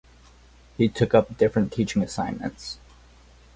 [0.77, 2.79] He took up different teaching assignments.